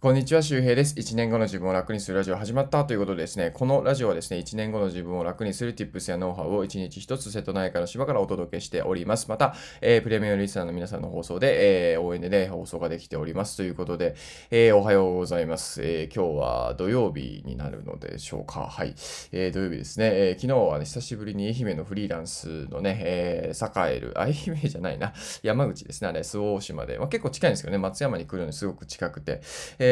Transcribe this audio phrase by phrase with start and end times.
[0.00, 0.94] こんにちは、周平です。
[0.94, 9.28] 1年後の自分を楽にするラジオ始まったということでですね、このラジオはですね、1年後の自分を楽にする tips やノウハウを1日1つ瀬戸内海の芝からお届けしております。
[9.28, 13.56] また、えー、プレミアムリスナーの皆さんの放送で、えー、応援でね、放送ができております。
[13.56, 14.14] ということで、
[14.52, 18.68] えー、おはようございます、え今日は土曜日になるのでしょうか。
[18.70, 18.94] はい。
[19.32, 25.12] え土曜日ですね、え昨日はね、久しぶりに愛媛のフリーランスのね、え栄える、愛媛じゃないな、
[25.42, 29.40] 山口ですね、あれ、周防市まで、まあ、結構近いんですけどね、松山に来るのにすごく近くて、
[29.80, 29.87] え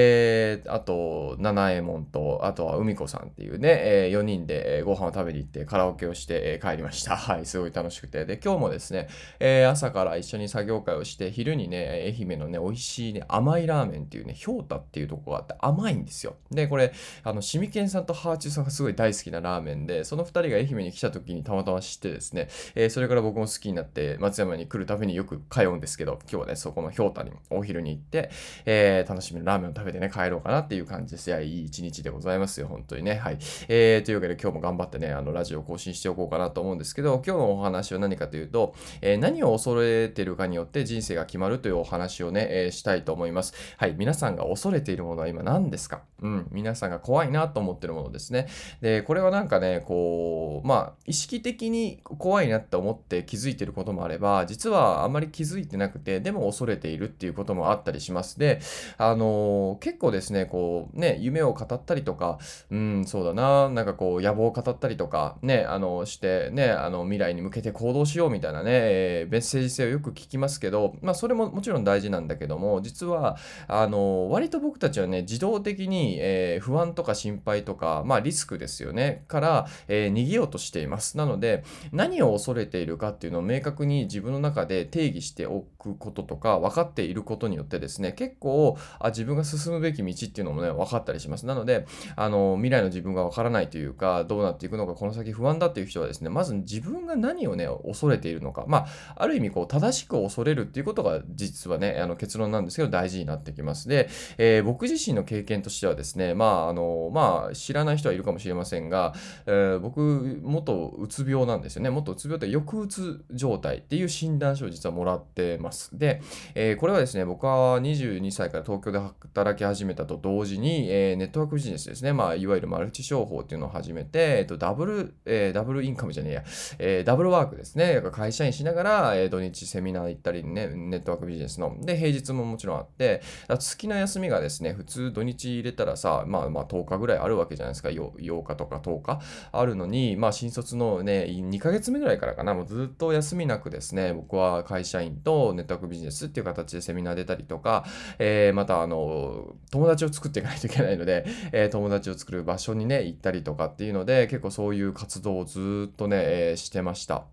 [0.65, 7.17] ーあと、七右衛門と、あとは海子さんっていうね、えー、4人でご飯を食べに行ってカラオケをして、え、帰りました。
[7.17, 8.25] はい、すごい楽しくて。
[8.25, 9.09] で、今日もですね、
[9.41, 16.37] えー、朝から一緒に作業会をして、昼にね、愛媛のね、美味しいね、甘いラーメンっていうね、ひょうたっていうとこがあって甘いんですよ。
[16.51, 16.93] で、これ、
[17.23, 28.31] あの、しみけんさんとハーチューさんがすごい大好きなラーメンで、その2人が愛媛に来た時にたまたま知ってですね、えー、それから僕も好きになって松山に来るたびによく通うんですけど、今日はね、そこのひょうたにお昼に行って、
[28.65, 31.29] えー、楽しみのラーメンを食べてね、帰ろうかなっていう感じです。
[31.29, 33.17] いや、いい一日でございますよ、本当にね。
[33.17, 33.39] はい。
[33.69, 43.55] えー、というわけで今日も頑張ってね、あの、ラジオを更新しておこうかなと思うんですけど、今日のお話は何かというと、えー、何を恐れてるかによって人生が決まるというお話をね、えー、したいと思います。
[43.77, 43.95] はい。
[43.97, 46.03] 皆さんが恐れているものは今何ですか？
[46.23, 46.49] うん。
[46.51, 48.49] 皆さんが怖いなと思ってるものですね。
[48.81, 58.39] で、これはなんかね、こう、まあ、意識的に怖いなって思って気づいてることもあれば、実はあんまり気づいてなくて、でも恐れているっていうこともあったりします。
[58.39, 58.61] で、
[58.99, 62.39] あの結構ですね、こう、ね、夢を語ったりとか、
[62.71, 73.37] うん、そうだな、なんかこう、野望を語ったりとか、ね、あの、して、ね、あの、未来に向けて行動しようみたいなね、えー、メッセージ性をよく聞きますけど、まあ、それももちろん大事なんだけども、実は、
[73.69, 81.17] あの、割と僕たちはね、自動的に、えー、不安とか心配とか、まあ、リスクですよね、から、えー、逃げようとしています。
[81.17, 91.47] なので、何を恐れているかっていうのを明確に自分の中で定義しておくこととか、分かっていることによってですね、結構、あ自分が進むべき道っていうのもね、分かったりします。
[91.47, 91.87] なので、
[92.17, 98.65] あの、未来の自分がわからないというか、どうなっていくのか、この先不安だっていう人はですね、まず自分が何をね、恐れているのか。
[98.69, 103.89] まあ、ある意味、こう、正しく恐れるっていうことが、実はね、あの、結論なんですけど、大事になってきます。
[103.89, 109.15] で、えー、僕自身の経験としてはですね、まあ、あの、まあ、知らない人はいるかもしれませんが、
[109.47, 111.91] えー、僕、元うつ病なんですよね。
[111.91, 115.97] 元うつ病って抑うつ状態っていう診断書を実はもらってます。
[115.97, 116.23] で、
[116.55, 118.99] えー、これはですね、僕は22歳から東京で
[119.35, 126.45] 働き始めたと同時に、えー、ネットワークビジネスですね、まあ、いわゆるマルチ商法っていうのを始めて、えっと、ダブル、えー、ダブルインカムじゃねえや、
[126.79, 128.03] えー、ダブルワークですね。
[128.13, 131.77] 会社員しながら、えー、土日セミナー行ったりね、ネットワークビジネスの。
[131.81, 137.89] で、平日ももちろんあって、好きな休みがですね、普通土日入れたらさ、まあまあ10日ぐらいあるわけじゃないですか。
[137.89, 139.21] 8, 日とか10日
[139.53, 147.85] あるのに、まあ新卒のね、2ヶ月目ぐらいからかな、もうずっと休みなくですね、僕は会社員とネットワークビジネスっていう形でセミナー出たりとか、
[148.19, 157.25] えー、またあの、友達を作っていかないといけないので、 えー、友達を作る場所にね、行ったりとかっていうので、結構そういう活動をずっとね、えー、してました。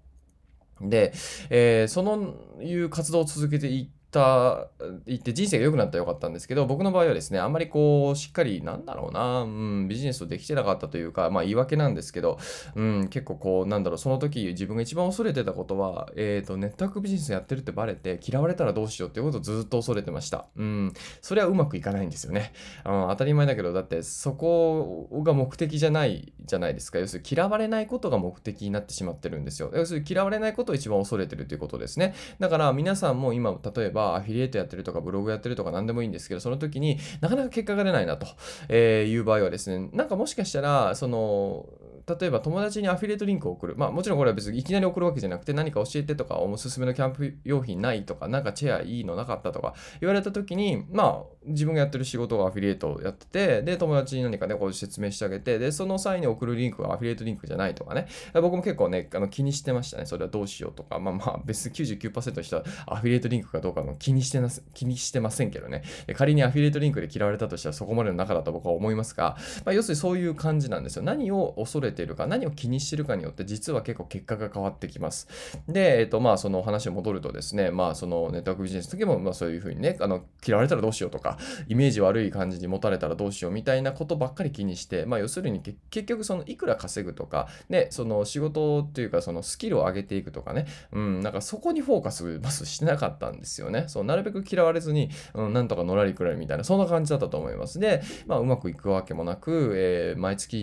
[0.82, 1.14] で、
[1.50, 4.70] えー、そのいう活動を続けていた、
[5.06, 12.38] 言って人生が良くなったらよかったんですけど、僕の場合はですね、あんまりこう、しっかり、なんだろうな、うん、ビジネスをできてなかったというか、まあ言い訳なんですけど、
[12.76, 20.46] うん、結構こう、なんだろう、その時自分が一番恐れてたことは、えっ、ー、と、ネットワークビジネスやってるってバレて、嫌われたらどうしようっていうことをずっと恐れてました。
[20.56, 22.54] うん、それはうまくいかないんですよね。
[22.86, 27.00] うん、当たり前だけど、だってそこが目的じゃないじゃないですか。
[27.00, 29.72] 要するに嫌われないことが目的になってしまってるんですよ。
[29.74, 32.14] 要するに嫌われないことを一番恐れてるということですね。
[32.40, 38.28] だから皆さんも今、例えばアフィリエイトやってるとかブログやってるとか何でもいいんですけど、その時になかなか結果が出ないなと、
[38.70, 41.66] えいう場合はですね、なんかもしかしたら、その、
[42.06, 43.76] 例えば友達にアフィリエイトリンクを送る。
[43.78, 58.08] まあもちろんこれは別にいきなり送るわけじゃなくて何か教えてとかおすすめのキャンプ用品ないとかなんかチェアいいのなかったとか言われた時にまあ自分がやってる仕事がアフィリエイトをやっててで友達に何かねこう説明してあげてでその際に送るリンクがアフィリエイトリンクじゃないとかね。
[58.34, 60.06] 僕も結構ねあの気にしてましたね。
[60.06, 61.00] それはどうしようとか。
[61.00, 65.84] まあまあ別に99%の人はアフィリエイトリンクかどうかの気にしてな気にしてませんけどね。
[66.16, 71.04] 仮にアフィリエイトリンクで嫌われたとしたらそこまでの中だと僕は思いますが、まあ、要するにそういう感じなんですよ。
[71.04, 75.28] 何を恐れているか何を気にしてるかによって実は結構結果が変わってきます。
[75.68, 81.38] で、えっ、と、まあ、その話を戻るとですね、まあ、そのネットワークビジネスの時も、まあ、そういうふうにね、あの、嫌われたらどうしようとか、
[81.68, 93.86] イメージ悪い感じに持たれたらどうしようみたいなことばっかり気にして、まあ、要するに結局、その、いくら稼ぐとか、ね、その仕事っていうか、そのスキルを上げていくとかね、うん、なんかそこにフォーカス、まずしてなかったんですよね。
[93.88, 97.80] そう、なるべく嫌われずに、うん、なんとかのらりくらいみたいな、そんな感じだったと思います。
[97.80, 100.58] で、まあ、うまくいくわけもなく、えー、毎月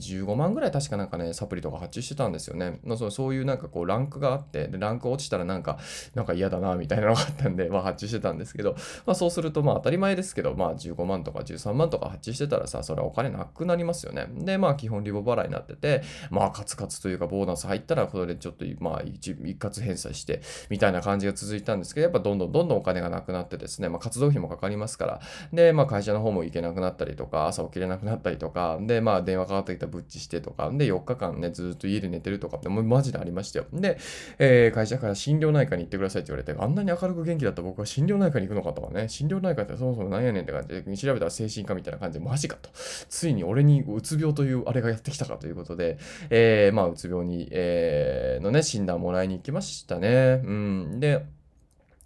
[0.00, 2.80] 15万ぐらい確かなんかね、サプリとか発注してたんですよね。
[2.84, 5.78] のそうそういうなんかこう、ランクがあって、でランク落ちたらなんか、
[6.14, 8.72] なんか嫌だな、みたいなのがあったんで、まあ発注してたんですけど、
[9.06, 14.26] まあそうするとまあ当たり前ですけど、まあ15万とか13万とか発注してたらさ、それはお金なくなりますよね。
[14.30, 25.20] で、まあ基本リボ払いになってて、まあカツカツというかボーナス入ったら、これでちょっとまあ一一括返済して、みたいな感じが続いたんですけど、やっぱどんどんどんどんお金がなくなってですね、まあ活動費もかかりますから、
[25.52, 33.66] で、まあ会社の方も行けなくなったりとか、朝起きれなくなったりとか、で、まあ電話かかってきたらブッチしてとか、で、4日間ね、ずっと家で寝てるとかって、もうマジでありましたよ。
[33.72, 33.98] で、
[34.38, 42.70] えー、会社から心療内科に行ってくださいって言われて、あんなに明るく元気だった僕は心療内科に行くのかとかね、心療内科ってそもそも何やねんって感じで、調べたら精神科みたいな感じで、マジかと。
[43.08, 45.98] ついに俺にうつ病というあれがやってきたかということで、
[46.30, 50.40] えー、まあ、うつ病に、えー、のね、診断もらいに行きましたね。
[50.44, 51.00] うん。
[51.00, 51.24] で、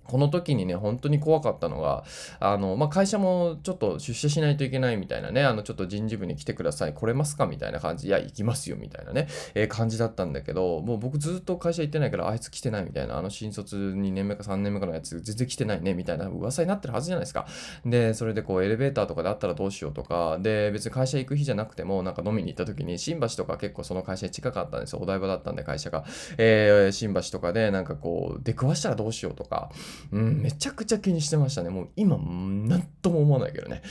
[0.09, 2.03] この時にね、本当に怖かったのが、
[2.41, 17.47] あの、まあ、会社もちょっと出社しないといけないみたいなね、あの、ちょっと人事部に来てください、来れますかみたいな感じ、いや、行きますよ、みたいなね、えー、感じだったんだけど、もう僕ずっと会社行ってないから、あいつ来てないみたいな、あの新卒2年目か3年目かのやつ、全然来てないね、みたいな噂になってるはずじゃないですか。
[17.85, 25.01] で、それでこう、エレベーターとかであったらどうしようとか、で、別に会社行く日じゃなくても、なんか飲みに行った時に、新橋とか結構その会社に近かったんですよ。
[25.03, 26.05] お台場だったんで、会社が。
[26.39, 29.71] えー、新橋とかで、なんかこう、出くわしたらどうしようとか、
[30.13, 31.71] うん、めちゃくちゃ気にしてましたね。
[31.71, 33.83] もう今、なんとも思わないけどね。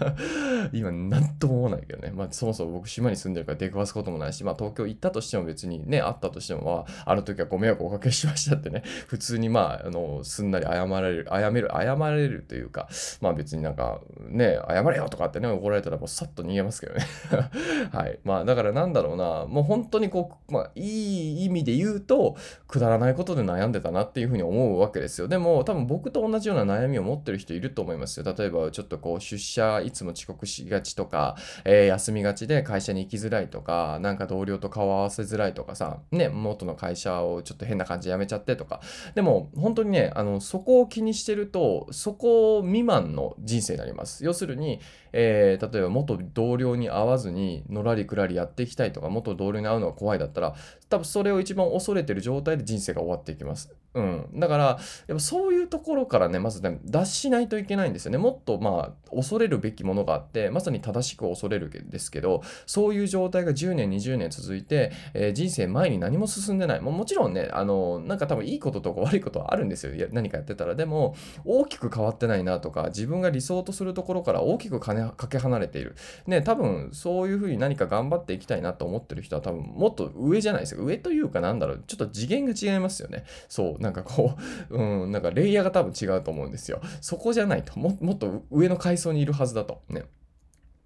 [0.72, 2.12] 今、なんとも思わないけどね。
[2.14, 12.88] まあ、そもそも僕、島に住んでるから出くわすこともないし、まあ、東京行ったとしても別にね、あったとしても、まあ、あの時はご迷惑をおかけしましたってね、普通にまあ、あの、すんなり謝られる、謝める、謝られるというか、
[13.20, 17.04] まあ別になんか、ね、謝れよとかってね、怒られたらもうさっと逃げますけどね。
[17.92, 18.18] はい。
[18.24, 25.35] まあ、だからなんだろうな、もう本当にこう、まあ、いい意味で言うと、くだらないことで悩んでたなっていうふうに思うわけですよね。
[25.36, 28.34] でも、多分僕と同じような悩みを持ってる人いると思いますよ。
[28.34, 31.36] 例えば、ちょっとこう、出社いつも遅刻しがちとか、
[31.66, 38.80] えー、休みがちで会社に行きづらいとか、なんか同僚と顔合わせづらいとかさ、ね、元の会社をちょっと変な感じで辞めちゃってとか。
[39.14, 44.24] でも、本当にね、あの、そこを気にしてると、そこ未満の人生になります。
[44.24, 44.80] 要するに、
[45.18, 50.54] えー、例えば元同僚に会わずにのらりくらりやっていきたいとか元同僚に会うのが怖いだったら
[50.88, 53.74] 多分それを一番恐れてる状態で人生が終わっていきます。
[53.96, 54.78] うん、だからやっ
[55.08, 58.18] ぱそういうところからねまずね脱しないといけないんですよね。
[58.18, 66.80] もっとまあ恐れるべきものがあってまさに正しく恐れるですけどそういう状態が10年20年続いて、えー、人生前に何も進んでない。
[66.80, 69.94] ももちろんねあのなんか多分いいこととか悪いことはあるんですよ。
[69.94, 70.74] や何かやってたら。
[70.74, 71.16] でも
[71.46, 74.94] 大きく変わってないなとか自分が理想とするところから大きくか
[75.28, 75.96] け離れている。
[76.26, 80.75] ね多分そういうふうに何か頑張っていきたいなと思ってる人は多分もっと上じゃないですか。
[80.76, 83.24] 上というかなんだろうちょっと次元が違いますよね。
[83.48, 84.36] そうなんかこ
[84.70, 86.80] う うんなんかレイヤーが多分違うと思うんですよ。
[87.00, 87.78] そこじゃないと。
[87.78, 89.82] もっと上の階層にいるはずだと。
[89.88, 90.04] ね。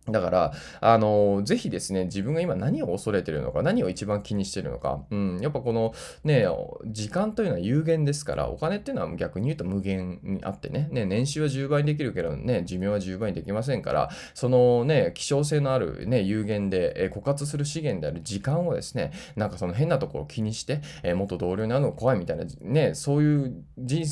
[0.08, 5.93] だから、あの、ぜひですね、自分が今何を恐れてるのか、何を一番気にしてるのか、うん、やっぱこの
[6.25, 6.47] ね、
[6.87, 24.05] 時間というのは有限ですから、お金っていうのは逆に言うと無限にあってね、ね、年収は10倍にできるけどね、寿命は10倍にできませんから、そのね、希少性のあるね、有限で、え枯渇する資源である時間をですね、なんかその変なところを気にして、え元同僚になるのが怖いみたいな、ね、そういう人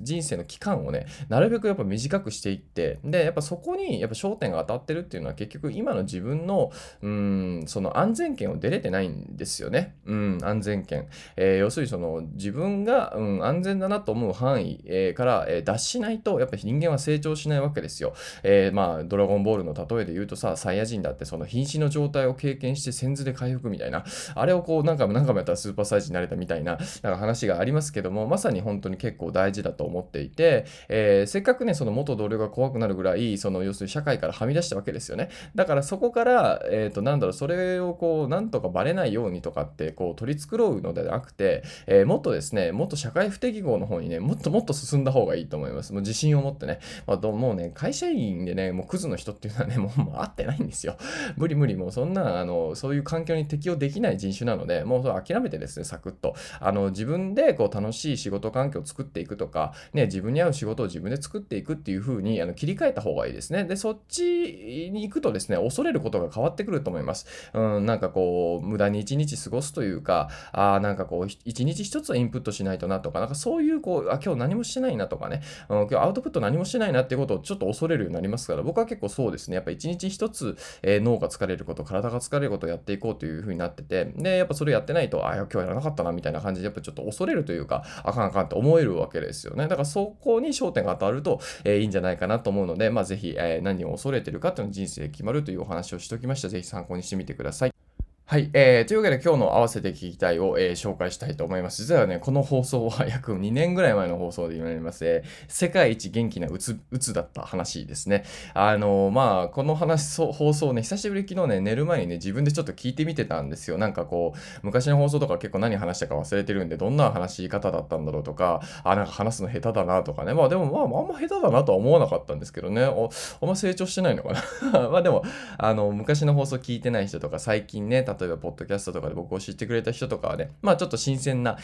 [0.00, 6.72] 人生の期間をね、なるべくやっぱ短くしていって、で、やっぱそこにやっぱ焦点が当たってるっていうのは結局今の自分の、
[7.02, 9.94] うん、その安全圏を出れてないんですよね。
[10.06, 11.06] うん、安全圏。
[11.36, 18.14] えー、要するにその自分が、うん、安全だなと思う範囲、え、から、え、脱しないと、やっぱり人間は成長しないわけですよ。
[18.42, 35.25] えまあ、ドラゴンボールの例えで言うとさ、サイヤ人だってその瀕死の状態を経験して先頭で回復みたいな、あれをこう何回も何回もやったらスーパーサイズになれたみたいな、なんか話がありますけども、まさに本当に結構大事だと思っていて、えせっかくね、その元同僚が怖くなるぐらい、その要するに社会からはみ出したわけですよね。
[35.54, 45.92] だからそこから、えっ、ー、と、なんだろう、それをこう、なんとかバレないようにとかって、こう、取り繕うのではなくて、えー、もっとですね、もっと社会不適合の方にね、もっともっと進んだ方がいいと思います。
[45.92, 46.80] もう自信を持ってね。
[47.06, 50.96] まあ、もうね、会社員でね、もうクズの人っていうのはね、 もうもう合ってないんですよ。
[51.36, 56.34] 無理無理、もうそんな、あの、そういう環境に適応できない人種なので、もう諦めてですね、サクッと。
[56.60, 63.64] あの、自分でこう、楽しい仕事環境を作っていくとか、ね、自分に合う仕事を自分で作っていくっていう風に、あの、切り替えた方がいいですね。
[63.64, 67.26] で、そっちに行くとですね、恐れることが変わってくると思います。
[67.54, 89.68] うん、なんかこう、無駄に一日過ごすというか、あなんかこう、一日一つはインプットしないとなとか、なんかそういうこう、あ、今日何もしてないなとかね、うん、今日アウトプット何もしてないなっていうことをちょっと恐れるようになりますから、僕は結構そうですね、やっぱ一日一つ、えー、脳が疲れること、体が疲れることをやっていこうというふうになってて、で、やっぱそれやってないと、あ、今日やらなかったなみたいな感じで、やっぱちょっと恐れるというか、あかんあかんって思えるわけですよね。
[89.68, 96.48] だからそこに焦点が当たると、えー、いいんじゃないかなと思うので、まあぜひ、えー、何を恐れてるかっていうのを人生で決まるというお話をしておきました。
[96.48, 97.85] ぜひ参考にしてみてください。
[98.28, 101.82] はい、えー、というわけで今日の合わせて聞きたいを、えー、紹介したいと思います。
[101.82, 108.24] 実はね、この放送は約2年ぐらい前の放送で言われます、えー、世界一元気なうつ、うつだった話ですね。
[108.52, 113.78] あのー、まあ、この話、放送ね、久しぶり昨日ね、寝る前にね、自分でちょっと聞いてみてたんですよ。
[113.78, 120.34] なんかこう、昔の放送とか結構何話したか忘れてるんで、どんな話し方だったんだろうとか、あ、なんか話すの下手だなとかね。
[120.34, 122.86] まあでもまあ、あんま下手だなとは思わなかったんですけどね。
[122.86, 123.08] お、
[123.40, 124.32] お前成長してないのか
[124.72, 124.80] な？
[124.90, 125.22] まあでも、
[125.58, 131.58] あの、昔の放送聞いてない人とか、最近ね、例えば、ポッドキャストとかで僕を知ってくれた人とかはね、まあちょっと新鮮な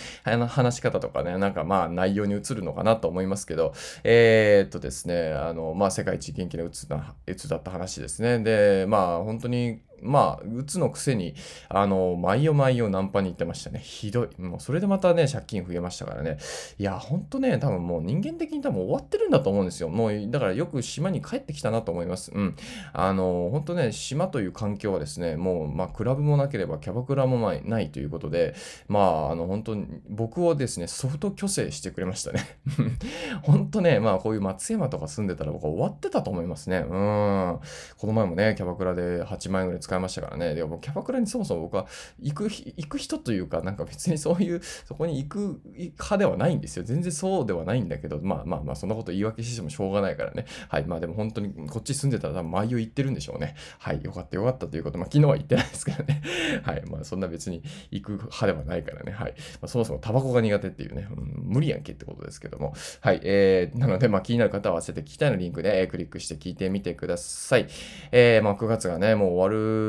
[0.49, 3.73] 話し方とかね、なんかまあ内容に移るのかなと思いますけど、
[4.05, 8.39] えー、っとですね、あの、まあ世界一元気なうつな、うつだった話ですね。
[8.41, 11.35] で、まあ本当にまあ、うつのくせに、
[11.69, 13.81] あの、毎夜毎夜ナンパに行ってましたね。
[13.81, 14.41] ひどい。
[14.41, 16.39] もうそれでまたね、借金増えましたからね。
[16.79, 19.89] いや、ほんとね、多分もう人間的に多分終わってるんだと思うんですよ。
[19.89, 22.33] もう、だからよく島に帰ってきたなと思います。
[22.35, 22.57] うん。
[22.93, 28.55] あの、ほんとね、島という環境はですね、もう、まあ、クラブもなければキャバクラもないということで、
[28.89, 32.41] まあ、あの、本当に、僕をですね、ソフト虚勢してくれましたね。
[33.43, 36.79] ほんとね、まあ、こういう松山とか住んでたら僕は終わってたと思いますね。
[36.79, 36.89] うん。
[36.89, 40.55] この前もね、キャバクラで8万円ぐらい使使いましたからね。
[40.55, 41.87] でもキャバクラにそもそも僕は
[42.21, 46.85] 行く、行く人というか、なんか別にそういう、 そこに行く派ではないんですよ。
[46.85, 50.47] 全然そうではないんだけど、まあまあまあ、そんなこと言い訳してもしょうがないからね。
[50.69, 50.85] はい。
[50.85, 53.55] まあでも本当にこっち住んでたら多分毎夜行ってるんでしょうね。
[53.79, 54.03] はい。
[54.03, 54.99] よかったよかったということ。
[54.99, 56.23] まあ昨日は行ってないですけどね。
[56.65, 56.83] はい。
[56.87, 59.13] まあそんな別に行く派ではないからね。
[59.13, 59.35] はい。
[59.61, 62.75] まあ、そもそもタバコが苦手っていうね、うん、無理やんけってことですけども。
[63.01, 63.21] はい。
[63.23, 67.67] えー、なので、まあ気になる方は合わせて聞きたいのリンクで、クリックして聞いてみてください。
[68.11, 69.82] えー、まあ9月がね、もう終わる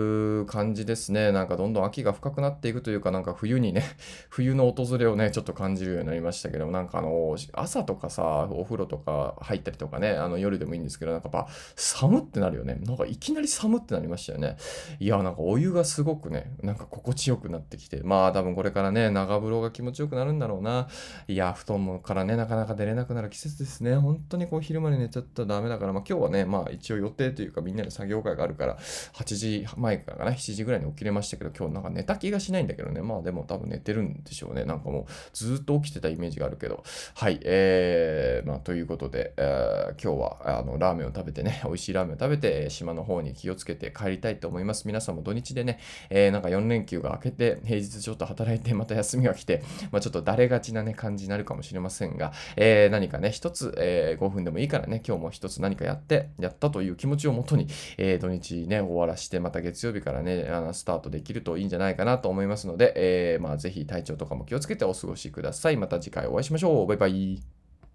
[0.47, 1.31] 感じですね。
[1.31, 3.83] なんかどんどん秋が深くなっていくというか、なんか冬にね、
[4.29, 12.79] 冬の訪れをね、ちょっと感じるようになりましたけど、なんかあの、朝とかさ、お風呂とか入ったりとかね、あの夜でもいいんですけど、なんかやっぱ寒ってなるよね。
[12.81, 14.57] なんかいきなり寒ってなりましたよね。
[14.99, 20.87] いや、なんかお湯がすごくね、なんか心地よくなってきて、まあ多分これからね、長風呂が気持ちよくなるんだろうな。
[21.27, 23.95] いや、布団もからね、なかなか出れなくなる季節ですね。
[23.95, 33.01] 本当にこう昼間に寝ちゃったらダメだから、まあ今日はね、まあ一応予定というかみんなで作業会があるから、8時前からかな、7時ぐらいに起きれましたけど、今日なんか寝た気がしないんだけどね。
[33.01, 34.65] まあでも多分寝てるんでしょうね。
[34.65, 36.83] なんかもうずっと起きてたイメージがあるけど。
[37.15, 37.39] はい。
[37.43, 44.87] えー、まあということで、えー、今日はあのラーメンを食べてね、 美味しいラーメンを食べて、島の方に気をつけて帰りたいと思います。
[44.87, 65.77] 皆さんも土日でね、えー、なんか4連休が明けて、平日ちょっと働いて、また休みが来て、まあちょっとだれがちなね、感じになるかもしれませんが、えー、何かね、一つ、えー、5分でもいいからね、今日も一つ何かやって、やったという気持ちをもとに、えー、土日ね、終わらして、また月月曜日からね、あのスタートできるといいんじゃないかなと思いますので、えー、まあ、ぜひ体調とかも気をつけてお過ごしください。
[65.77, 66.87] また次回お会いしましょう。
[66.87, 67.62] バイバイ。